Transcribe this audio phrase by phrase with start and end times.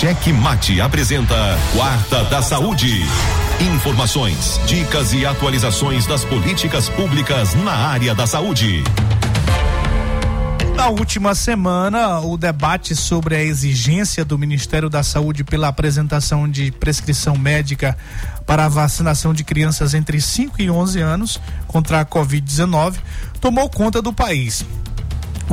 [0.00, 3.06] Cheque Mate apresenta Quarta da Saúde.
[3.60, 8.82] Informações, dicas e atualizações das políticas públicas na área da saúde.
[10.74, 16.72] Na última semana, o debate sobre a exigência do Ministério da Saúde pela apresentação de
[16.72, 17.96] prescrição médica
[18.44, 22.96] para a vacinação de crianças entre 5 e 11 anos contra a Covid-19
[23.40, 24.66] tomou conta do país.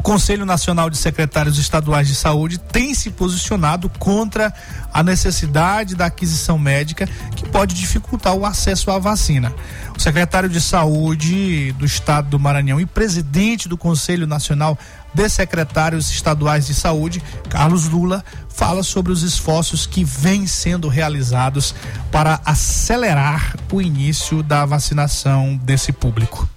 [0.02, 4.51] O Conselho Nacional de Secretários Estaduais de Saúde tem se posicionado contra
[4.91, 9.54] a necessidade da aquisição médica que pode dificultar o acesso à vacina.
[9.96, 14.75] O secretário de Saúde do Estado do Maranhão e presidente do Conselho Nacional
[15.14, 21.75] de Secretários Estaduais de Saúde, Carlos Lula, fala sobre os esforços que vêm sendo realizados
[22.11, 26.49] para acelerar o início da vacinação desse público.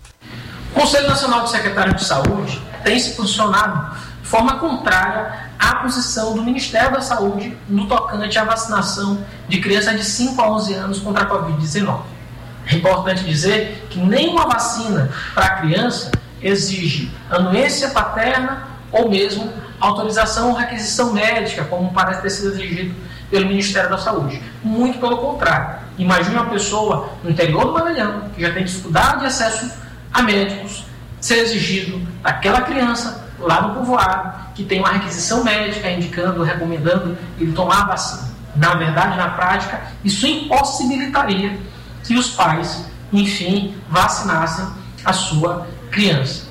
[0.75, 6.35] O Conselho Nacional de Secretários de Saúde tem se posicionado de forma contrária à posição
[6.35, 10.99] do Ministério da Saúde no tocante à vacinação de crianças de 5 a 11 anos
[10.99, 12.01] contra a Covid-19.
[12.67, 16.11] É importante dizer que nenhuma vacina para criança
[16.43, 22.97] exige anuência paterna ou mesmo autorização ou requisição médica, como parece ter sido exigido
[23.31, 24.43] pelo Ministério da Saúde.
[24.63, 25.85] Muito pelo contrário.
[25.99, 29.85] Imagine uma pessoa no interior do Maranhão que já tem dificuldade de acesso
[30.15, 30.85] a médicos,
[31.21, 37.53] ser exigido daquela criança lá no povoado que tem uma requisição médica indicando, recomendando ele
[37.53, 38.33] tomar a vacina.
[38.55, 41.59] Na verdade, na prática, isso impossibilitaria
[42.05, 44.65] que os pais, enfim, vacinassem
[45.05, 46.45] a sua criança.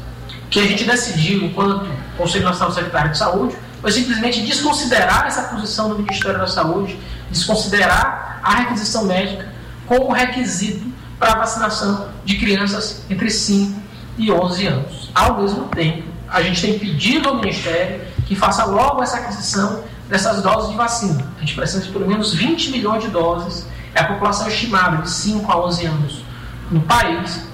[0.46, 5.44] O que a gente decidiu, enquanto Conselho Nacional Secretário de Saúde, foi simplesmente desconsiderar essa
[5.44, 7.00] posição do Ministério da Saúde,
[7.32, 9.48] desconsiderar a requisição médica
[9.88, 10.86] como requisito
[11.24, 13.82] para a vacinação de crianças entre 5
[14.18, 15.12] e 11 anos.
[15.16, 20.42] Ao mesmo tempo, a gente tem pedido ao Ministério que faça logo essa aquisição dessas
[20.42, 21.26] doses de vacina.
[21.38, 23.66] A gente precisa de pelo menos 20 milhões de doses,
[23.96, 26.26] é a população estimada de 5 a 11 anos
[26.70, 27.48] no país.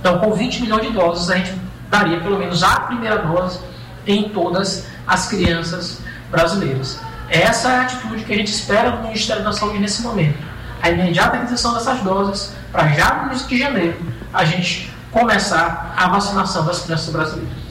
[0.00, 1.54] Então, com 20 milhões de doses, a gente
[1.88, 3.60] daria pelo menos a primeira dose
[4.04, 6.98] em todas as crianças brasileiras.
[7.28, 10.55] Essa é a atitude que a gente espera do Ministério da Saúde nesse momento.
[10.82, 13.96] A imediata aquisição dessas doses, para já no início de janeiro,
[14.32, 17.65] a gente começar a vacinação das crianças brasileiras.